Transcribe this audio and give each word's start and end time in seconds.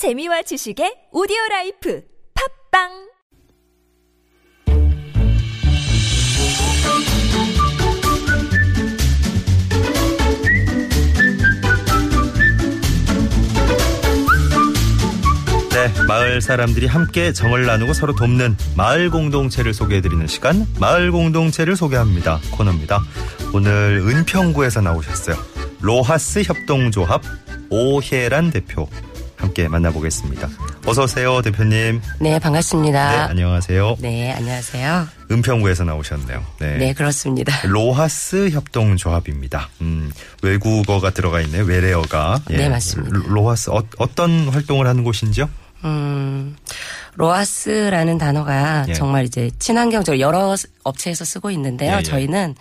재미와 0.00 0.40
지식의 0.40 1.08
오디오 1.12 1.36
life 1.50 2.02
팟빵 2.72 2.88
네, 15.68 16.06
마을 16.08 16.40
사람들이 16.40 16.86
함께 16.86 17.34
정을 17.34 17.66
나누고 17.66 17.92
서로 17.92 18.14
돕는 18.14 18.56
마을 18.78 19.10
공동체를 19.10 19.74
소개해드리는 19.74 20.26
시간, 20.28 20.66
마을 20.80 21.12
공동체를 21.12 21.76
소개합니다. 21.76 22.40
코너입니다. 22.52 23.02
오늘 23.52 24.02
은평구에서 24.06 24.80
나오셨어요. 24.80 25.36
로하스 25.82 26.44
협동조합 26.46 27.22
오혜란 27.68 28.50
대표 28.50 28.88
함께 29.40 29.68
만나보겠습니다. 29.68 30.48
어서 30.86 31.04
오세요, 31.04 31.40
대표님. 31.42 32.00
네, 32.20 32.30
네, 32.32 32.38
반갑습니다. 32.38 33.28
안녕하세요. 33.30 33.96
네, 34.00 34.32
안녕하세요. 34.32 35.08
은평구에서 35.30 35.84
나오셨네요. 35.84 36.44
네, 36.58 36.92
그렇습니다. 36.92 37.52
로하스 37.66 38.50
협동조합입니다. 38.50 39.68
음, 39.80 40.10
외국어가 40.42 41.10
들어가 41.10 41.40
있네요. 41.42 41.64
외래어가. 41.64 42.40
네, 42.48 42.68
맞습니다. 42.68 43.16
로- 43.16 43.28
로하스 43.28 43.70
어, 43.70 43.82
어떤 43.98 44.48
활동을 44.48 44.86
하는 44.86 45.04
곳인지요? 45.04 45.48
음, 45.84 46.56
로하스라는 47.16 48.18
단어가 48.18 48.84
예. 48.88 48.94
정말 48.94 49.24
이제 49.24 49.50
친환경적으로 49.58 50.20
여러 50.20 50.56
업체에서 50.84 51.24
쓰고 51.24 51.50
있는데요. 51.50 51.94
예, 51.94 51.98
예. 51.98 52.02
저희는 52.02 52.54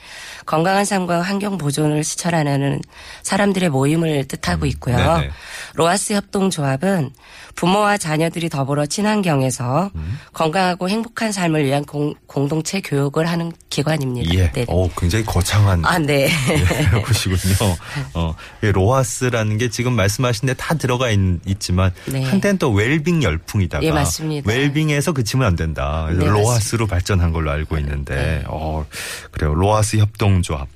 건강한 0.46 0.86
삶과 0.86 1.22
환경 1.22 1.58
보존을 1.58 2.04
실천하는 2.04 2.82
사람들의 3.24 3.70
모임을 3.70 4.26
뜻하고 4.28 4.66
있고요. 4.66 4.96
음. 4.98 5.30
로아스 5.76 6.14
협동조합은 6.14 7.12
부모와 7.56 7.98
자녀들이 7.98 8.50
더불어 8.50 8.86
친환경에서 8.86 9.92
음. 9.94 10.20
건강하고 10.34 10.90
행복한 10.90 11.32
삶을 11.32 11.66
위한 11.66 11.84
공, 11.86 12.14
공동체 12.26 12.80
교육을 12.82 13.28
하는 13.30 13.52
기관입니다. 13.70 14.34
예. 14.34 14.52
네. 14.52 14.66
어, 14.68 14.90
굉장히 14.98 15.26
거창한 15.26 15.86
아, 15.86 16.00
네. 16.00 16.30
예, 16.50 17.00
곳이군요. 17.02 17.76
어, 18.14 18.34
예, 18.64 18.72
로하스라는 18.72 19.58
게 19.58 19.70
지금 19.70 19.94
말씀하신 19.94 20.48
데 20.48 20.54
다 20.60 20.74
들어가 20.76 21.10
있, 21.10 21.20
지만 21.60 21.92
네. 22.06 22.24
한때는 22.24 22.58
또 22.58 22.72
웰빙 22.72 23.24
열풍이다가 23.24 23.84
예, 23.86 23.92
맞습니다. 24.00 24.50
웰빙에서 24.52 25.12
그치면 25.14 25.48
안 25.48 25.56
된다. 25.56 26.08
네, 26.12 26.26
로하스로 26.26 26.88
발전한 26.88 27.32
걸로 27.32 27.52
알고 27.52 27.78
있는데 27.80 28.44
어, 28.48 28.86
그래요. 29.32 29.54
로하스 29.54 29.98
협동조합. 29.98 30.68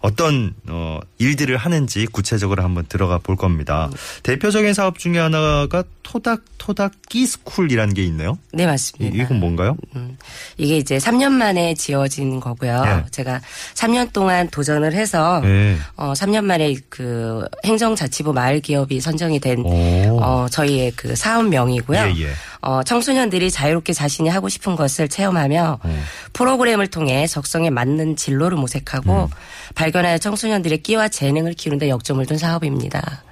어떤 0.00 0.54
어, 0.68 1.00
일들을 1.18 1.56
하는지 1.56 2.06
구체적으로 2.06 2.62
한번 2.62 2.86
들어가 2.88 3.18
볼 3.18 3.34
겁니다. 3.34 3.90
대표적인 4.22 4.72
사업 4.72 4.96
중에 4.96 5.18
하나가 5.18 5.82
토닥 6.04 6.42
토닥 6.56 6.92
끼스쿨이라는 7.08 7.94
게 7.94 8.04
있네요. 8.04 8.38
네, 8.52 8.62
이, 8.62 8.66
맞습니다. 8.66 9.16
이 9.24 9.26
건 9.26 9.40
뭔가요? 9.40 9.76
음, 9.96 10.16
이게 10.56 10.76
이제 10.76 10.98
3년 10.98 11.32
만에 11.32 11.74
지어진 11.74 12.38
거고요. 12.38 12.84
예. 12.86 13.10
제가 13.10 13.40
3년 13.74 14.12
동안 14.12 14.48
도전을 14.50 14.92
해서 14.92 15.40
네. 15.40 15.76
어 15.96 16.12
3년 16.12 16.44
만에 16.44 16.76
그 16.88 17.44
행정자치부 17.64 18.32
마을 18.32 18.60
기업이 18.60 19.00
선정이 19.00 19.40
된 19.40 19.60
오. 19.64 20.20
어, 20.22 20.46
저희의 20.48 20.92
그 20.94 21.16
사업명이고요. 21.16 21.98
예, 21.98 22.22
예. 22.22 22.30
어, 22.60 22.82
청소년들이 22.82 23.50
자유롭게 23.50 23.92
자신이 23.92 24.28
하고 24.28 24.48
싶은 24.48 24.76
것을 24.76 25.08
체험하며 25.08 25.80
어. 25.82 26.02
프로그램을 26.32 26.88
통해 26.88 27.26
적성에 27.26 27.70
맞는 27.70 28.16
진로를 28.16 28.58
모색하고 28.58 29.24
음. 29.24 29.28
발견하여 29.74 30.18
청소년들의 30.18 30.82
끼와 30.82 31.08
재능을 31.08 31.54
키우는데 31.54 31.88
역점을 31.88 32.24
둔 32.26 32.38
사업입니다. 32.38 33.22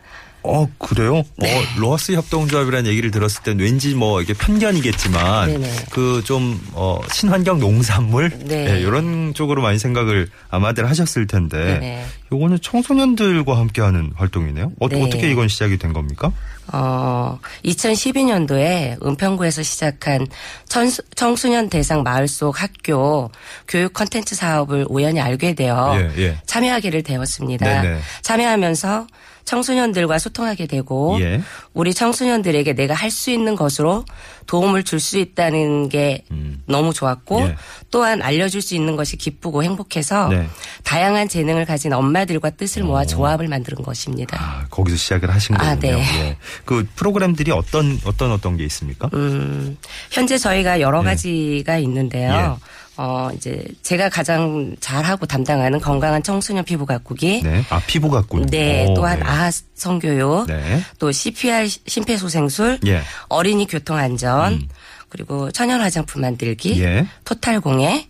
어 0.46 0.68
그래요? 0.78 1.22
네. 1.36 1.56
어 1.56 1.62
로하스 1.78 2.12
협동조합이라는 2.12 2.90
얘기를 2.90 3.10
들었을 3.10 3.42
땐 3.42 3.58
왠지 3.58 3.94
뭐 3.94 4.20
이게 4.20 4.34
편견이겠지만. 4.34 5.62
그 5.90 6.16
좀 6.26 6.60
어, 6.72 7.00
친환경 7.12 7.60
농산물 7.60 8.30
네. 8.46 8.80
이런 8.80 9.32
쪽으로 9.32 9.62
많이 9.62 9.78
생각을 9.78 10.28
아마들 10.50 10.88
하셨을 10.90 11.26
텐데 11.28 11.56
네네. 11.56 12.04
요거는 12.32 12.58
청소년들과 12.60 13.56
함께하는 13.56 14.12
활동이네요. 14.16 14.72
어, 14.80 14.88
네. 14.88 15.02
어떻게 15.02 15.30
이건 15.30 15.46
시작이 15.48 15.78
된 15.78 15.92
겁니까? 15.92 16.32
어, 16.72 17.38
2012년도에 17.64 19.04
은평구에서 19.04 19.62
시작한 19.62 20.26
청소, 20.68 21.02
청소년 21.14 21.68
대상 21.68 22.02
마을 22.02 22.26
속 22.26 22.60
학교 22.60 23.30
교육 23.68 23.92
컨텐츠 23.92 24.34
사업을 24.34 24.86
우연히 24.88 25.20
알게 25.20 25.54
되어 25.54 25.96
예, 25.96 26.10
예. 26.22 26.38
참여하기를 26.46 27.04
되었습니다. 27.04 27.82
네네. 27.82 28.00
참여하면서 28.22 29.06
청소년들과 29.46 30.18
소통하게 30.18 30.66
되고 30.66 31.16
예. 31.20 31.40
우리 31.72 31.94
청소년들에게 31.94 32.74
내가 32.74 32.92
할 32.94 33.06
수 33.10 33.30
있는 33.30 33.56
것으로 33.56 34.04
도움을 34.46 34.82
줄 34.82 35.00
수 35.00 35.16
있다는 35.18 35.88
게 35.88 36.24
너무 36.66 36.92
좋았고 36.92 37.38
음. 37.38 37.46
예. 37.46 37.56
또한 37.90 38.20
알려줄 38.20 38.60
수 38.60 38.74
있는 38.74 38.96
것이 38.96 39.16
기쁘고 39.16 39.62
행복해서 39.62 40.28
네. 40.28 40.48
다양한 40.82 41.28
재능을 41.28 41.64
가진 41.64 41.92
엄마들과 41.92 42.50
뜻을 42.50 42.82
모아 42.82 43.04
조합을 43.06 43.48
만드는 43.48 43.82
것입니다. 43.82 44.36
아, 44.38 44.66
거기서 44.68 44.96
시작을 44.96 45.32
하신 45.32 45.56
아, 45.56 45.74
거군요. 45.76 45.96
네. 45.96 46.18
예. 46.18 46.36
그 46.64 46.86
프로그램들이 46.96 47.52
어떤 47.52 47.98
어떤 48.04 48.32
어떤 48.32 48.56
게 48.56 48.64
있습니까? 48.64 49.08
음, 49.14 49.78
현재 50.10 50.36
저희가 50.36 50.80
여러 50.80 51.00
예. 51.00 51.04
가지가 51.04 51.78
있는데요. 51.78 52.58
어, 52.98 53.30
이제 53.34 53.62
제가 53.82 54.08
가장 54.08 54.74
잘하고 54.80 55.26
담당하는 55.26 55.80
건강한 55.80 56.22
청소년 56.22 56.64
피부 56.64 56.86
가꾸기. 56.86 57.42
네. 57.42 57.64
아 57.70 57.80
피부 57.86 58.10
가꾸는. 58.10 58.46
네, 58.46 58.86
오, 58.88 58.94
또한 58.94 59.18
네. 59.18 59.24
아하 59.26 59.50
성교육. 59.74 60.46
네. 60.46 60.82
또 60.98 61.12
CPR 61.12 61.68
심폐소생술. 61.86 62.80
예. 62.86 63.02
어린이 63.28 63.66
교통 63.66 63.96
안전. 63.96 64.68
그리고 65.08 65.50
천연 65.52 65.80
화장품 65.80 66.22
만들기. 66.22 66.82
예. 66.82 67.06
토탈 67.24 67.60
공예. 67.60 68.08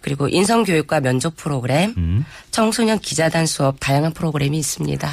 그리고 0.00 0.28
인성 0.28 0.64
교육과 0.64 1.00
면접 1.00 1.36
프로그램. 1.36 1.94
음. 1.96 2.24
청소년 2.50 2.98
기자단 2.98 3.46
수업 3.46 3.76
다양한 3.80 4.12
프로그램이 4.12 4.58
있습니다. 4.58 5.10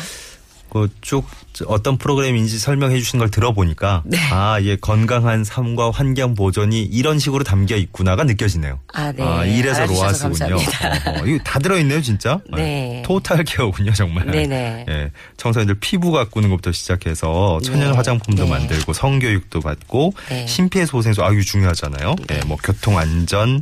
그쭉 0.71 1.25
어떤 1.67 1.97
프로그램인지 1.97 2.57
설명해 2.57 2.97
주신 2.99 3.19
걸 3.19 3.29
들어보니까 3.29 4.03
네. 4.05 4.17
아, 4.31 4.57
예, 4.61 4.77
건강한 4.77 5.43
삶과 5.43 5.91
환경 5.91 6.33
보존이 6.33 6.81
이런 6.83 7.19
식으로 7.19 7.43
담겨 7.43 7.75
있구나가 7.75 8.23
느껴지네요. 8.23 8.79
아, 8.93 9.11
네. 9.11 9.23
이래서 9.57 9.81
알아주셔서 9.81 10.29
로하스군요. 10.29 10.55
감사합니다. 10.57 11.11
어허, 11.11 11.27
이거 11.27 11.43
다 11.43 11.59
들어 11.59 11.77
있네요, 11.79 12.01
진짜. 12.01 12.39
네. 12.55 13.03
토탈 13.05 13.43
케어군요, 13.43 13.91
정말. 13.91 14.27
네 14.27 14.47
네. 14.47 14.85
예, 14.87 15.11
청소년들 15.35 15.75
피부 15.81 16.11
가꾸는 16.11 16.49
것부터 16.49 16.71
시작해서 16.71 17.59
천연 17.63 17.91
네. 17.91 17.97
화장품도 17.97 18.45
네. 18.45 18.49
만들고 18.49 18.93
성교육도 18.93 19.59
받고 19.59 20.13
네. 20.29 20.47
심폐소생술 20.47 21.23
아유 21.23 21.43
중요하잖아요. 21.43 22.15
예, 22.31 22.39
뭐 22.45 22.57
교통 22.63 22.97
안전, 22.97 23.61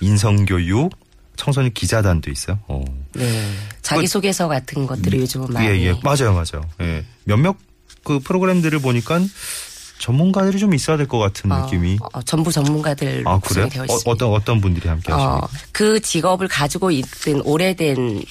인성 0.00 0.44
교육, 0.44 0.90
청소년 1.36 1.72
기자단도 1.72 2.30
있어요. 2.30 2.58
어. 2.68 2.84
네. 3.14 3.42
자기소개서 3.82 4.48
같은 4.48 4.86
것들이 4.86 5.18
요즘은 5.20 5.48
많이. 5.52 5.66
예, 5.66 5.80
예. 5.86 5.94
맞아요, 6.02 6.32
맞아요. 6.32 6.68
예. 6.80 7.04
몇몇 7.24 7.56
그 8.04 8.18
프로그램들을 8.20 8.78
보니까 8.80 9.20
전문가들이 9.98 10.58
좀 10.58 10.74
있어야 10.74 10.96
될 10.96 11.06
것 11.06 11.18
같은 11.18 11.52
어, 11.52 11.64
느낌이. 11.64 11.98
어, 12.12 12.22
전부 12.22 12.50
전문가들 12.50 13.22
아? 13.24 13.38
구성이 13.38 13.70
되어 13.70 13.82
어, 13.82 13.84
있습니다. 13.84 14.10
어떤, 14.10 14.30
어떤 14.32 14.60
분들이 14.60 14.88
함께 14.88 15.12
하십니까? 15.12 15.36
어, 15.44 15.48
그 15.70 16.00
직업을 16.00 16.48
가지고 16.48 16.90
있던 16.90 17.40
오래된 17.42 18.22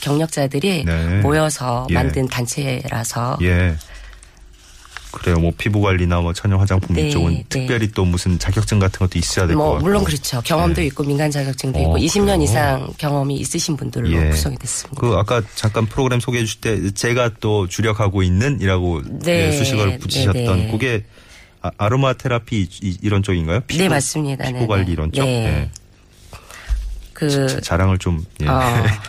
경력자들이 0.00 0.84
네. 0.84 1.20
모여서 1.20 1.86
예. 1.90 1.94
만든 1.94 2.26
단체라서 2.26 3.38
예. 3.42 3.76
그래요. 5.20 5.38
뭐 5.38 5.52
피부 5.56 5.82
관리나 5.82 6.20
뭐 6.20 6.32
천연 6.32 6.58
화장품 6.58 6.96
네, 6.96 7.08
이쪽은 7.08 7.32
네. 7.34 7.44
특별히 7.48 7.90
또 7.92 8.06
무슨 8.06 8.38
자격증 8.38 8.78
같은 8.78 8.98
것도 9.00 9.18
있어야 9.18 9.46
될것 9.46 9.62
뭐 9.62 9.72
같고. 9.74 9.84
물론 9.84 10.02
그렇죠. 10.02 10.40
경험도 10.42 10.80
네. 10.80 10.86
있고 10.86 11.04
민간 11.04 11.30
자격증도 11.30 11.78
어, 11.78 11.82
있고 11.82 11.96
20년 11.98 12.24
그래요? 12.24 12.42
이상 12.42 12.88
경험이 12.96 13.36
있으신 13.36 13.76
분들로 13.76 14.10
예. 14.10 14.30
구성이 14.30 14.56
됐습니다. 14.56 14.98
그 14.98 15.14
아까 15.16 15.42
잠깐 15.54 15.84
프로그램 15.84 16.20
소개해 16.20 16.44
주실 16.44 16.60
때 16.62 16.90
제가 16.92 17.32
또 17.38 17.66
주력하고 17.68 18.22
있는이라고 18.22 19.02
네, 19.22 19.48
예, 19.48 19.52
수식어를 19.52 19.98
붙이셨던 19.98 20.32
네, 20.32 20.64
네. 20.64 20.70
그게 20.70 21.04
아, 21.60 21.70
아로마 21.76 22.14
테라피 22.14 22.66
이, 22.82 22.98
이런 23.02 23.22
쪽인가요? 23.22 23.60
피부, 23.66 23.82
네 23.82 23.88
맞습니다. 23.90 24.46
피부 24.46 24.60
네, 24.60 24.66
관리 24.66 24.86
네. 24.86 24.92
이런 24.92 25.12
쪽. 25.12 25.24
네. 25.26 25.70
예. 27.22 27.26
그 27.28 27.46
자- 27.48 27.60
자랑을 27.60 27.98
좀 27.98 28.24
예, 28.42 28.48
어. 28.48 28.60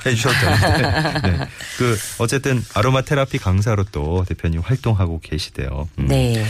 해주셔도 0.06 0.36
되는데. 0.36 1.32
네. 1.38 1.48
그 1.78 1.98
어쨌든 2.20 2.64
아로마 2.74 3.02
테라피 3.02 3.38
강사로 3.38 3.86
또 3.92 4.26
대표님 4.28 4.62
활동하고 4.62 5.20
계시대요. 5.22 5.88
음. 6.00 6.08
네. 6.08 6.44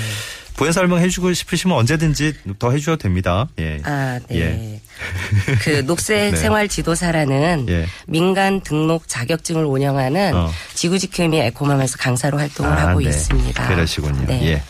부연 0.57 0.73
설명 0.73 0.99
해 0.99 1.07
주고 1.09 1.33
싶으시면 1.33 1.75
언제든지 1.77 2.33
더 2.59 2.71
해주셔도 2.71 2.97
됩니다. 2.97 3.47
예. 3.57 3.79
아, 3.83 4.19
네. 4.29 4.37
예. 4.39 4.81
그 5.63 5.85
녹색 5.85 6.31
네. 6.31 6.35
생활 6.37 6.67
지도사라는 6.67 7.65
예. 7.69 7.87
민간 8.05 8.61
등록 8.61 9.07
자격증을 9.07 9.63
운영하는 9.65 10.35
어. 10.35 10.51
지구지킴이 10.75 11.39
에코맘에서 11.39 11.97
강사로 11.97 12.37
활동을 12.37 12.71
아, 12.71 12.89
하고 12.89 12.99
네. 12.99 13.09
있습니다. 13.09 13.67
그러시군요. 13.67 14.25
네. 14.27 14.51
예. 14.51 14.63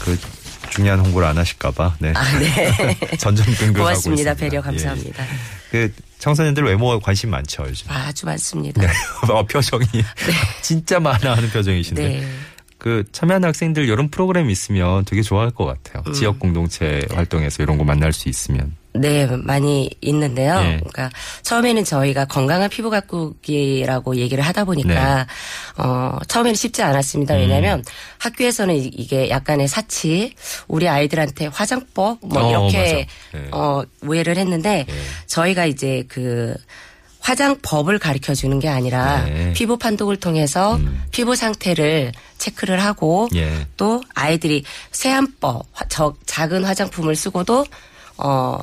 그 0.00 0.18
중요한 0.70 1.00
홍보를 1.00 1.28
안 1.28 1.38
하실까봐. 1.38 1.96
네. 1.98 2.12
아, 2.14 2.38
네. 2.38 2.96
전전긍긍하고 3.18 3.72
고맙습니다. 3.74 4.32
있습니다. 4.32 4.34
배려 4.34 4.58
예. 4.58 4.62
감사합니다. 4.62 5.24
그 5.70 5.92
청소년들 6.18 6.64
외모에 6.64 6.98
관심 7.02 7.30
많죠 7.30 7.64
요즘. 7.66 7.90
아주 7.90 8.26
많습니다. 8.26 8.82
네. 8.82 8.88
어, 9.32 9.44
표정이 9.44 9.86
진짜 10.62 11.00
많아 11.00 11.36
하는 11.36 11.50
표정이신데. 11.50 12.08
네. 12.08 12.28
그 12.78 13.04
참여하는 13.12 13.48
학생들 13.48 13.84
이런 13.84 14.08
프로그램 14.08 14.48
있으면 14.48 15.04
되게 15.04 15.20
좋아할 15.20 15.50
것 15.50 15.66
같아요. 15.66 16.02
음. 16.06 16.12
지역 16.14 16.38
공동체 16.38 17.06
활동에서 17.12 17.62
이런 17.62 17.76
거 17.76 17.84
만날 17.84 18.12
수 18.12 18.28
있으면. 18.28 18.74
네, 18.92 19.26
많이 19.26 19.88
있는데요. 20.00 20.56
예. 20.58 20.76
그러니까 20.78 21.10
처음에는 21.42 21.84
저희가 21.84 22.24
건강한 22.24 22.68
피부 22.68 22.90
가꾸기라고 22.90 24.16
얘기를 24.16 24.42
하다 24.44 24.64
보니까 24.64 25.16
네. 25.26 25.82
어 25.82 26.18
처음에는 26.26 26.54
쉽지 26.56 26.82
않았습니다. 26.82 27.34
음. 27.34 27.40
왜냐하면 27.40 27.84
학교에서는 28.18 28.74
이- 28.74 28.90
이게 28.92 29.30
약간의 29.30 29.68
사치, 29.68 30.34
우리 30.66 30.88
아이들한테 30.88 31.46
화장법 31.46 32.18
뭐 32.22 32.42
어, 32.42 32.50
이렇게. 32.50 33.06
예. 33.34 33.48
어 33.52 33.82
오해를 34.04 34.36
했는데 34.36 34.86
예. 34.88 34.94
저희가 35.26 35.66
이제 35.66 36.04
그 36.08 36.54
화장법을 37.20 37.98
가르쳐 37.98 38.34
주는 38.34 38.58
게 38.58 38.68
아니라 38.68 39.24
네. 39.24 39.52
피부 39.52 39.76
판독을 39.76 40.16
통해서 40.16 40.76
음. 40.76 41.02
피부 41.10 41.36
상태를 41.36 42.12
체크를 42.38 42.82
하고 42.82 43.28
예. 43.34 43.66
또 43.76 44.02
아이들이 44.14 44.64
세안법, 44.90 45.66
화- 45.72 45.84
저 45.88 46.14
작은 46.26 46.64
화장품을 46.64 47.14
쓰고도 47.14 47.66
어, 48.16 48.58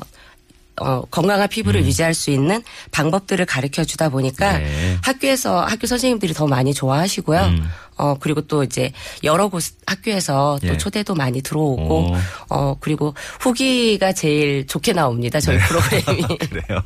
어, 0.80 1.02
건강한 1.10 1.48
피부를 1.48 1.84
유지할 1.84 2.14
수 2.14 2.30
있는 2.30 2.62
방법들을 2.92 3.44
가르쳐 3.46 3.84
주다 3.84 4.08
보니까 4.08 4.56
음. 4.58 4.62
네. 4.62 4.96
학교에서 5.02 5.64
학교 5.64 5.86
선생님들이 5.86 6.34
더 6.34 6.46
많이 6.46 6.74
좋아하시고요. 6.74 7.40
음. 7.40 7.68
어, 8.00 8.16
그리고 8.20 8.42
또 8.42 8.62
이제 8.62 8.92
여러 9.24 9.48
곳 9.48 9.64
학교에서 9.86 10.58
또 10.62 10.68
예. 10.68 10.78
초대도 10.78 11.16
많이 11.16 11.42
들어오고 11.42 12.12
오. 12.12 12.16
어, 12.48 12.76
그리고 12.78 13.12
후기가 13.40 14.12
제일 14.12 14.68
좋게 14.68 14.92
나옵니다. 14.92 15.40
저희 15.40 15.58
프로그램이. 15.66 16.22
그래요. 16.38 16.82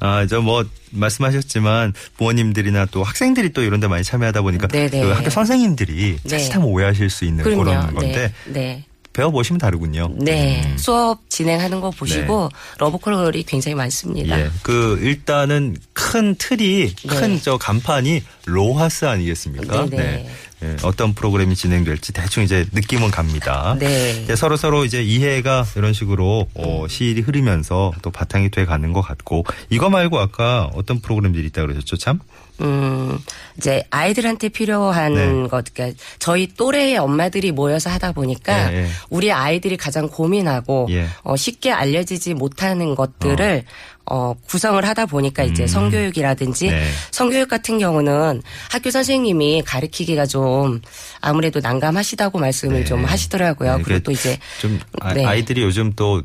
아, 0.00 0.24
저 0.26 0.40
뭐 0.40 0.64
말씀하셨지만 0.90 1.92
부모님들이나 2.16 2.86
또 2.92 3.02
학생들이 3.02 3.52
또 3.52 3.62
이런 3.62 3.80
데 3.80 3.88
많이 3.88 4.04
참여하다 4.04 4.42
보니까 4.42 4.68
네네. 4.68 5.00
그 5.00 5.10
학교 5.10 5.30
선생님들이 5.30 6.18
네. 6.22 6.28
자칫하면 6.28 6.68
오해하실 6.68 7.10
수 7.10 7.24
있는 7.24 7.42
그런 7.42 7.58
그럼요. 7.64 7.94
건데 7.94 8.32
네. 8.46 8.52
네. 8.52 8.84
배워보시면 9.14 9.58
다르군요. 9.58 10.10
네. 10.18 10.62
음. 10.66 10.76
수업 10.76 11.30
진행하는 11.30 11.80
거 11.80 11.90
보시고 11.90 12.50
러브콜이 12.78 13.44
굉장히 13.44 13.74
많습니다. 13.74 14.38
예. 14.38 14.50
그 14.62 14.98
일단은 15.00 15.76
큰 15.94 16.34
틀이 16.34 16.94
큰 17.08 17.34
네. 17.34 17.40
저 17.42 17.56
간판이 17.56 18.22
로하스 18.44 19.06
아니겠습니까? 19.06 19.86
네네. 19.86 20.28
예, 20.62 20.76
어떤 20.82 21.14
프로그램이 21.14 21.54
진행될지 21.54 22.12
대충 22.12 22.42
이제 22.42 22.66
느낌은 22.72 23.10
갑니다. 23.10 23.76
네. 23.78 24.22
이제 24.22 24.34
서로 24.36 24.56
서로 24.56 24.84
이제 24.84 25.02
이해가 25.02 25.64
이런 25.76 25.92
식으로 25.92 26.46
어, 26.54 26.86
시일이 26.88 27.20
흐르면서 27.20 27.92
또 28.02 28.10
바탕이 28.10 28.50
돼 28.50 28.64
가는 28.64 28.92
것 28.92 29.02
같고 29.02 29.44
이거 29.70 29.90
말고 29.90 30.18
아까 30.18 30.70
어떤 30.74 31.00
프로그램들이 31.00 31.46
있다 31.48 31.62
그러셨죠, 31.62 31.96
참? 31.96 32.20
음, 32.60 33.18
이제 33.56 33.82
아이들한테 33.90 34.48
필요한 34.48 35.14
네. 35.14 35.48
것, 35.48 35.64
그러니까 35.72 35.98
저희 36.18 36.46
또래의 36.46 36.98
엄마들이 36.98 37.50
모여서 37.50 37.90
하다 37.90 38.12
보니까 38.12 38.72
예, 38.72 38.76
예. 38.76 38.86
우리 39.10 39.32
아이들이 39.32 39.76
가장 39.76 40.08
고민하고 40.08 40.86
예. 40.90 41.06
어, 41.22 41.36
쉽게 41.36 41.72
알려지지 41.72 42.34
못하는 42.34 42.94
것들을 42.94 43.64
어, 44.06 44.34
구성을 44.46 44.84
하다 44.86 45.06
보니까 45.06 45.44
이제 45.44 45.62
음. 45.62 45.66
성교육이라든지 45.66 46.68
네. 46.68 46.84
성교육 47.10 47.48
같은 47.48 47.78
경우는 47.78 48.42
학교 48.70 48.90
선생님이 48.90 49.62
가르치기가 49.64 50.26
좀 50.26 50.80
아무래도 51.20 51.60
난감하시다고 51.60 52.38
말씀을 52.38 52.80
네. 52.80 52.84
좀 52.84 53.04
하시더라고요. 53.04 53.78
네, 53.78 53.82
그리고 53.82 53.96
이게 53.96 54.02
또 54.02 54.12
이제 54.12 54.38
좀 54.60 54.78
아, 55.00 55.14
네. 55.14 55.38
이들이 55.38 55.62
요즘 55.62 55.92
또 55.96 56.22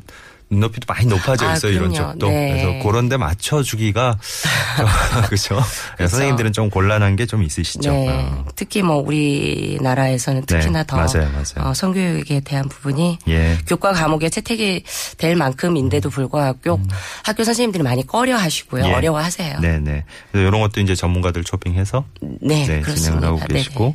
눈높이도 0.50 0.84
많이 0.92 1.06
높아져 1.06 1.48
아, 1.48 1.52
있어요 1.54 1.72
이런 1.72 1.92
그럼요. 1.92 2.10
쪽도 2.12 2.28
네. 2.28 2.48
그래서 2.50 2.84
그런 2.86 3.08
데 3.08 3.16
맞춰주기가 3.16 4.18
그렇죠 5.26 5.60
선생님들은 5.98 6.52
좀 6.52 6.68
곤란한 6.70 7.16
게 7.16 7.26
좀 7.30 7.42
있으시죠 7.44 7.92
네, 7.92 8.08
어. 8.08 8.44
특히 8.56 8.82
뭐 8.82 8.96
우리나라에서는 8.96 10.44
특히나 10.46 10.80
네, 10.82 10.86
더 10.86 10.96
맞아요, 10.96 11.30
맞아요. 11.32 11.68
어, 11.70 11.74
성교육에 11.74 12.40
대한 12.40 12.68
부분이 12.68 13.18
예. 13.28 13.58
교과 13.68 13.92
과목에 13.92 14.28
채택이 14.30 14.82
될 15.18 15.36
만큼인데도 15.36 16.10
불구하고 16.10 16.80
학교 17.24 17.44
선생님들이 17.44 17.84
많이 17.84 18.04
꺼려하시고요, 18.06 18.84
음. 18.84 18.88
예. 18.88 18.94
어려워하세요. 18.94 19.60
네네 19.60 20.04
그래서 20.32 20.48
이런 20.48 20.60
것도 20.60 20.80
이제 20.80 20.94
전문가들 20.96 21.44
초빙해서 21.44 22.04
네, 22.40 22.66
네. 22.66 22.82
진행을 22.94 23.22
하고 23.24 23.38
네네. 23.38 23.54
계시고 23.54 23.84
어, 23.86 23.94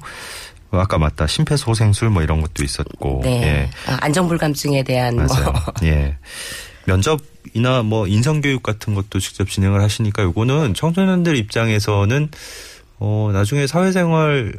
아까 0.80 0.98
맞다 0.98 1.28
심폐소생술 1.28 2.10
뭐 2.10 2.22
이런 2.24 2.42
것도 2.42 2.64
있었고 2.64 3.22
네, 3.24 3.42
예. 3.44 3.70
아, 3.92 3.98
안전불감증에 4.02 4.84
대한 4.84 5.16
뭐 5.16 5.26
맞아요. 5.26 5.54
예. 5.84 6.18
면접이나 6.86 7.82
뭐 7.84 8.08
인성교육 8.08 8.64
같은 8.64 8.94
것도 8.94 9.20
직접 9.20 9.50
진행을 9.50 9.82
하시니까 9.82 10.24
요거는 10.24 10.74
청소년들 10.74 11.36
입장에서는 11.38 12.30
어 13.00 13.30
나중에 13.34 13.68
사회생활 13.68 14.54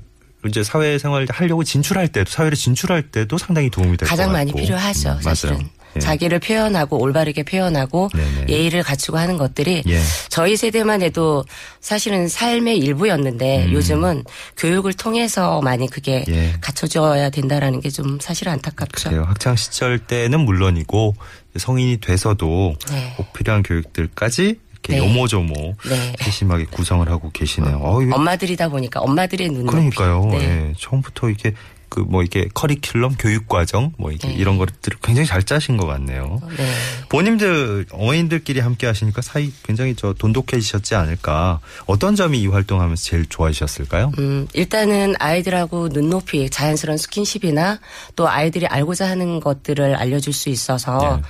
이제 0.46 0.62
사회생활 0.62 1.26
하려고 1.30 1.64
진출할 1.64 2.08
때도 2.08 2.30
사회를 2.30 2.56
진출할 2.56 3.02
때도 3.10 3.38
상당히 3.38 3.70
도움이 3.70 3.96
될 3.96 4.06
것 4.08 4.10
같고 4.10 4.16
가장 4.16 4.32
많이 4.32 4.52
필요하죠, 4.52 5.10
음. 5.10 5.18
맞아요. 5.24 5.58
예. 5.96 5.98
자기를 5.98 6.38
표현하고 6.38 7.00
올바르게 7.00 7.42
표현하고 7.42 8.08
네네. 8.14 8.46
예의를 8.48 8.82
갖추고 8.84 9.18
하는 9.18 9.36
것들이 9.36 9.82
예. 9.88 10.00
저희 10.28 10.56
세대만 10.56 11.02
해도 11.02 11.44
사실은 11.80 12.28
삶의 12.28 12.78
일부였는데 12.78 13.64
음. 13.66 13.72
요즘은 13.72 14.24
교육을 14.56 14.92
통해서 14.92 15.60
많이 15.60 15.88
그게 15.88 16.24
예. 16.28 16.52
갖춰져야 16.60 17.30
된다라는 17.30 17.80
게 17.80 17.96
좀 17.96 18.18
사실 18.20 18.48
안타깝죠. 18.50 19.08
그래요. 19.08 19.24
학창 19.26 19.56
시절 19.56 19.98
때는 19.98 20.40
물론이고 20.40 21.14
성인이 21.56 21.96
돼서도 21.98 22.74
네. 22.90 23.14
꼭 23.16 23.32
필요한 23.32 23.62
교육들까지 23.62 24.56
이렇게 24.72 24.92
네. 24.92 24.98
요모조모 24.98 25.54
네. 25.88 26.12
세심하게 26.20 26.66
구성을 26.66 27.08
하고 27.08 27.30
계시네요. 27.30 27.76
어, 27.78 28.02
엄마들이다 28.02 28.68
보니까 28.68 29.00
엄마들의 29.00 29.48
눈높이. 29.48 29.70
그러니까요. 29.72 30.26
네. 30.32 30.38
예. 30.68 30.72
처음부터 30.78 31.30
이게 31.30 31.54
그 31.96 32.06
뭐 32.06 32.22
이게 32.22 32.46
커리큘럼 32.48 33.14
교육 33.18 33.48
과정 33.48 33.92
뭐 33.96 34.12
이게 34.12 34.28
네. 34.28 34.34
이런 34.34 34.58
것들을 34.58 34.98
굉장히 35.02 35.26
잘 35.26 35.42
짜신 35.42 35.78
것 35.78 35.86
같네요. 35.86 36.40
네. 36.56 36.66
본인들 37.08 37.86
어머님들끼리 37.90 38.60
함께 38.60 38.86
하시니까 38.86 39.22
사이 39.22 39.50
굉장히 39.62 39.94
저 39.96 40.12
돈독해지셨지 40.12 40.94
않을까. 40.94 41.60
어떤 41.86 42.14
점이 42.14 42.40
이 42.40 42.46
활동하면서 42.48 43.02
제일 43.02 43.26
좋아지셨을까요? 43.26 44.12
음, 44.18 44.46
일단은 44.52 45.14
아이들하고 45.18 45.88
눈높이, 45.88 46.50
자연스러운 46.50 46.98
스킨십이나 46.98 47.80
또 48.14 48.28
아이들이 48.28 48.66
알고자 48.66 49.08
하는 49.08 49.40
것들을 49.40 49.94
알려줄 49.96 50.34
수 50.34 50.50
있어서 50.50 51.16
네. 51.16 51.22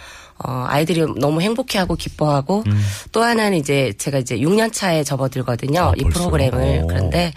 어, 0.44 0.66
아이들이 0.68 1.00
너무 1.18 1.40
행복해하고 1.40 1.94
기뻐하고 1.94 2.64
음. 2.66 2.84
또 3.10 3.22
하나는 3.22 3.56
이제 3.56 3.94
제가 3.96 4.18
이제 4.18 4.36
6년 4.36 4.72
차에 4.72 5.02
접어들거든요. 5.02 5.80
아, 5.80 5.92
이? 5.96 6.04
프로그램을. 6.04 6.82
오. 6.84 6.86
그런데 6.86 7.32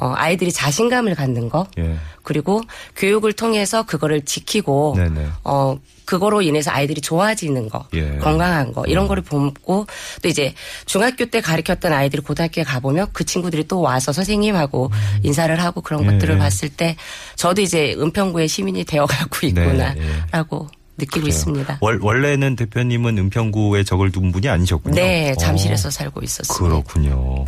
어, 0.00 0.12
아이들이 0.16 0.52
자신감을 0.52 1.14
갖는 1.14 1.48
거 1.48 1.66
예. 1.78 1.96
그리고 2.22 2.62
교육을 2.96 3.32
통해서 3.32 3.84
그거를 3.84 4.24
지키고 4.24 4.94
네네. 4.96 5.26
어 5.44 5.76
그거로 6.04 6.40
인해서 6.40 6.70
아이들이 6.70 7.02
좋아지는 7.02 7.68
거, 7.68 7.86
예. 7.92 8.16
건강한 8.16 8.72
거 8.72 8.84
이런 8.86 9.08
거를 9.08 9.22
보고 9.22 9.86
또 10.22 10.28
이제 10.28 10.54
중학교 10.86 11.26
때 11.26 11.42
가르쳤던 11.42 11.92
아이들이 11.92 12.22
고등학교에 12.22 12.64
가보면 12.64 13.08
그 13.12 13.24
친구들이 13.24 13.68
또 13.68 13.80
와서 13.80 14.12
선생님하고 14.12 14.90
인사를 15.22 15.62
하고 15.62 15.82
그런 15.82 16.04
음. 16.04 16.06
예. 16.06 16.12
것들을 16.12 16.38
봤을 16.38 16.70
때 16.70 16.96
저도 17.36 17.60
이제 17.60 17.94
은평구의 17.98 18.48
시민이 18.48 18.84
되어가고 18.84 19.38
네, 19.40 19.48
있구나라고 19.48 20.68
느끼고 20.96 21.20
그래요. 21.20 21.28
있습니다. 21.28 21.78
월, 21.80 21.98
원래는 22.00 22.56
대표님은 22.56 23.18
은평구에 23.18 23.84
적을 23.84 24.10
둔 24.10 24.32
분이 24.32 24.48
아니셨군요. 24.48 24.94
네, 24.94 25.32
어. 25.32 25.34
잠실에서 25.34 25.90
살고 25.90 26.22
있었습니다. 26.22 26.54
그렇군요. 26.64 27.44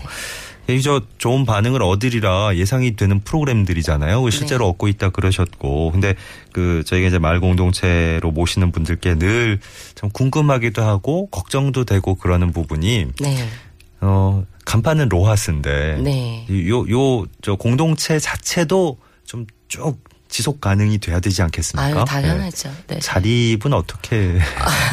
이저 0.68 1.00
좋은 1.18 1.44
반응을 1.46 1.82
얻으리라 1.82 2.54
예상이 2.56 2.94
되는 2.94 3.20
프로그램들이잖아요. 3.20 4.24
네. 4.24 4.30
실제로 4.30 4.68
얻고 4.68 4.86
있다 4.88 5.10
그러셨고, 5.10 5.90
근데 5.90 6.14
그 6.52 6.84
저희가 6.86 7.08
이제 7.08 7.18
마을 7.18 7.40
공동체로 7.40 8.30
모시는 8.30 8.70
분들께 8.70 9.14
늘좀 9.14 10.10
궁금하기도 10.12 10.82
하고 10.82 11.26
걱정도 11.30 11.84
되고 11.84 12.14
그러는 12.14 12.52
부분이 12.52 13.06
네, 13.20 13.48
어 14.00 14.44
간판은 14.64 15.08
로하스인데 15.08 16.00
네. 16.02 16.46
요 16.68 16.84
요 16.88 17.26
저 17.42 17.56
공동체 17.56 18.18
자체도 18.18 18.98
좀쭉 19.24 19.98
지속 20.30 20.60
가능이 20.60 20.98
돼야 20.98 21.20
되지 21.20 21.42
않겠습니까? 21.42 21.98
아유 22.00 22.04
당연하죠. 22.06 22.70
네. 22.86 22.94
네. 22.94 23.00
자립은 23.00 23.72
어떻게 23.72 24.38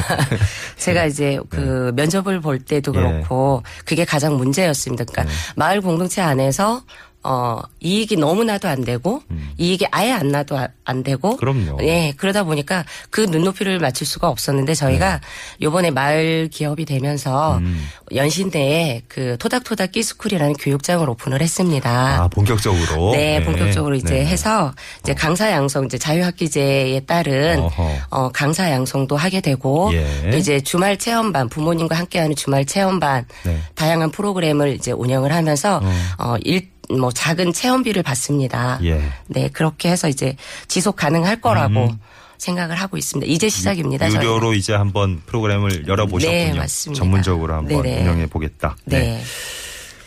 제가 0.78 1.06
이제 1.06 1.40
그 1.50 1.94
면접을 1.96 2.42
볼 2.42 2.60
때도 2.60 2.92
네. 2.92 3.00
예. 3.00 3.04
그렇고 3.04 3.64
그게 3.86 4.04
가장 4.04 4.36
문제였습니다. 4.36 5.06
그러니까 5.06 5.32
네. 5.32 5.40
마을 5.56 5.80
공동체 5.82 6.22
안에서 6.22 6.84
어 7.30 7.60
이익이 7.82 8.16
너무 8.16 8.46
나도 8.46 8.70
안 8.70 8.86
되고 8.86 9.22
이익이 9.58 9.86
아예 9.92 10.14
안 10.14 10.30
나도 10.30 10.58
아- 10.58 10.70
안 10.86 11.04
되고 11.04 11.32
음. 11.32 11.38
그럼요. 11.38 11.78
예 11.82 12.14
그러다 12.16 12.44
보니까 12.46 12.86
그 13.10 13.20
눈높이를 13.22 13.80
맞출 13.80 14.08
수가 14.08 14.30
없었는데 14.30 14.74
저희가 14.76 15.20
요번에 15.62 15.92
마을 15.92 16.48
기업이 16.50 16.86
되면서 16.86 17.58
네. 17.60 17.66
음. 17.66 17.86
연신내에 18.16 19.02
그 19.10 19.36
토닥토닥 19.40 19.92
끼스쿨이라는 19.92 20.54
교육장을 20.54 21.08
오픈을 21.10 21.42
했습니다. 21.42 22.24
아 22.24 22.28
본격적으로 22.30 23.12
네, 23.12 23.44
본격적으로 23.44 23.96
이제 23.96 24.16
네. 24.20 24.26
해서 24.26 24.74
이제 25.02 25.14
강사 25.14 25.52
양성 25.52 25.84
이제 25.86 25.98
자유학기제에 25.98 27.02
따른 27.02 27.60
어허. 27.60 27.92
어 28.10 28.30
강사 28.30 28.72
양성도 28.72 29.18
하게 29.18 29.42
되고 29.42 29.90
예. 29.94 30.30
또 30.32 30.38
이제 30.38 30.62
주말 30.62 30.98
체험반 30.98 31.50
부모님과 31.50 31.98
함께하는 31.98 32.38
주말 32.38 32.64
체험반 32.66 33.26
네. 33.44 33.60
다양한 33.76 34.12
프로그램을 34.12 34.76
이제 34.76 34.92
운영을 34.94 35.34
하면서 35.34 35.82
어, 36.18 36.36
일 36.44 36.70
뭐 36.90 37.12
작은 37.12 37.54
체험비를 37.54 38.04
받습니다. 38.04 38.80
예. 38.84 39.02
네, 39.28 39.50
그렇게 39.50 39.90
해서 39.90 40.08
이제 40.08 40.36
지속 40.68 40.96
가능할 40.96 41.42
거라고 41.42 41.96
생각을 42.38 42.80
하고 42.80 42.98
있습니다. 42.98 43.32
이제 43.32 43.50
시작입니다. 43.50 44.06
저희는. 44.06 44.22
음. 44.22 44.26
유료로 44.26 44.54
이제 44.54 44.74
한번 44.74 45.22
프로그램을 45.26 45.88
열어보셨군요. 45.88 46.32
네, 46.32 46.54
맞습니다. 46.54 47.00
전문적으로 47.00 47.54
한번 47.56 47.82
네네. 47.82 48.02
운영해 48.02 48.28
보겠다. 48.28 48.76
네. 48.86 49.22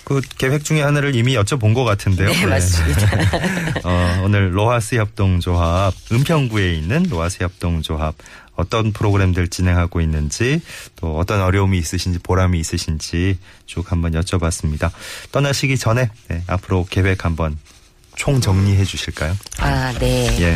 그 0.05 0.21
계획 0.39 0.65
중에 0.65 0.83
하나를 0.83 1.15
이미 1.15 1.37
여쭤본 1.37 1.73
것 1.75 1.85
같은데요. 1.85 2.31
네, 2.31 2.47
맞습니다. 2.47 3.07
어, 3.85 4.23
오늘 4.25 4.57
로하스 4.57 4.97
협동조합 4.97 5.95
은평구에 6.11 6.75
있는 6.75 7.05
로하스 7.09 7.45
협동조합 7.45 8.17
어떤 8.61 8.93
프로그램들 8.93 9.49
진행하고 9.49 10.01
있는지 10.01 10.61
또 10.97 11.17
어떤 11.19 11.41
어려움이 11.41 11.79
있으신지 11.79 12.19
보람이 12.19 12.59
있으신지 12.59 13.39
쭉 13.67 13.91
한번 13.91 14.13
여쭤봤습니다. 14.13 14.91
떠나시기 15.33 15.79
전에 15.79 16.11
네, 16.29 16.43
앞으로 16.47 16.87
계획 16.89 17.25
한번 17.25 17.59
총 18.21 18.39
정리해 18.39 18.85
주실까요? 18.85 19.35
아, 19.61 19.95
네. 19.99 20.27
예. 20.43 20.55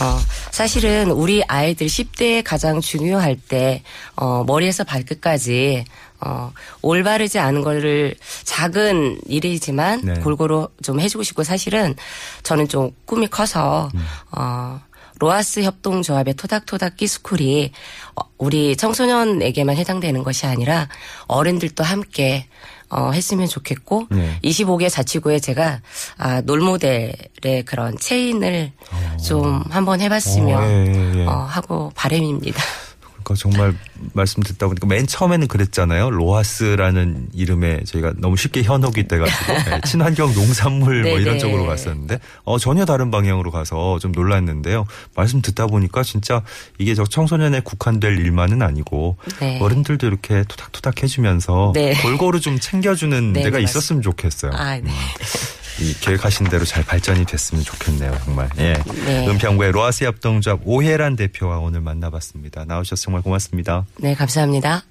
어, 0.00 0.18
사실은 0.50 1.12
우리 1.12 1.40
아이들 1.46 1.86
10대에 1.86 2.42
가장 2.44 2.80
중요할 2.80 3.36
때, 3.36 3.84
어, 4.16 4.42
머리에서 4.44 4.82
발끝까지, 4.82 5.84
어, 6.20 6.52
올바르지 6.82 7.38
않은 7.38 7.62
거를 7.62 8.16
작은 8.42 9.20
일이지만 9.26 10.00
네. 10.02 10.14
골고루 10.14 10.68
좀 10.82 10.98
해주고 10.98 11.22
싶고 11.22 11.44
사실은 11.44 11.94
저는 12.42 12.66
좀 12.66 12.90
꿈이 13.04 13.28
커서, 13.28 13.88
음. 13.94 14.04
어, 14.32 14.80
로아스 15.18 15.62
협동조합의 15.62 16.34
토닥토닥 16.34 16.96
끼스쿨이 16.96 17.72
어, 18.16 18.24
우리 18.38 18.76
청소년에게만 18.76 19.76
해당되는 19.76 20.22
것이 20.22 20.46
아니라 20.46 20.88
어른들도 21.26 21.82
함께 21.82 22.46
어, 22.88 23.10
했으면 23.10 23.48
좋겠고 23.48 24.06
네. 24.10 24.38
25개 24.44 24.88
자치구에 24.90 25.40
제가 25.40 25.80
아, 26.18 26.40
롤모델의 26.42 27.64
그런 27.64 27.98
체인을 27.98 28.72
좀 29.24 29.64
한번 29.70 30.00
해봤으면 30.00 30.58
어, 30.58 30.66
예, 30.66 30.86
예, 30.86 31.20
예. 31.20 31.26
어, 31.26 31.32
하고 31.32 31.90
바람입니다. 31.96 32.62
그러니까 33.26 33.34
정말 33.34 33.74
말씀 34.12 34.40
듣다 34.44 34.68
보니까 34.68 34.86
맨 34.86 35.04
처음에는 35.04 35.48
그랬잖아요. 35.48 36.10
로하스라는 36.10 37.30
이름에 37.34 37.82
저희가 37.82 38.12
너무 38.18 38.36
쉽게 38.36 38.62
현혹이 38.62 39.08
돼가지고 39.08 39.52
네, 39.68 39.80
친환경 39.84 40.32
농산물 40.32 41.02
뭐. 41.02 41.18
이런 41.18 41.40
쪽으로 41.40 41.66
갔었는데 41.66 42.20
어, 42.44 42.58
전혀 42.58 42.84
다른 42.84 43.10
방향으로 43.10 43.50
가서 43.50 43.98
좀 43.98 44.12
놀랐는데요. 44.12 44.86
말씀 45.16 45.42
듣다 45.42 45.66
보니까 45.66 46.04
진짜 46.04 46.42
이게 46.78 46.94
저 46.94 47.04
청소년에 47.04 47.60
국한될 47.60 48.16
일만은 48.20 48.62
아니고 48.62 49.16
네. 49.40 49.58
어른들도 49.60 50.06
이렇게 50.06 50.44
토닥토닥 50.46 51.02
해주면서 51.02 51.72
네. 51.74 51.94
골고루 52.00 52.40
좀 52.40 52.60
챙겨주는 52.60 53.32
네, 53.32 53.42
데가 53.42 53.58
네, 53.58 53.64
있었으면 53.64 54.02
좋겠어요. 54.02 54.52
아, 54.54 54.78
네. 54.78 54.84
이 55.80 55.94
계획하신 56.00 56.48
대로 56.48 56.64
잘 56.64 56.82
발전이 56.84 57.24
됐으면 57.26 57.62
좋겠네요, 57.64 58.16
정말. 58.24 58.48
예. 58.58 58.74
네. 59.04 59.28
은평구의 59.28 59.72
로하스 59.72 60.04
협동조합 60.04 60.60
오혜란 60.64 61.16
대표와 61.16 61.58
오늘 61.58 61.80
만나봤습니다. 61.80 62.64
나오셔서 62.64 63.02
정말 63.02 63.22
고맙습니다. 63.22 63.86
네, 63.98 64.14
감사합니다. 64.14 64.84